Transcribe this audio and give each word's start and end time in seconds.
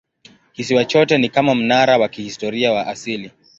Kisiwa 0.53 0.85
chote 0.85 1.17
ni 1.17 1.29
kama 1.29 1.55
mnara 1.55 1.97
wa 1.97 2.09
kihistoria 2.09 2.71
wa 2.71 2.87
asili. 2.87 3.31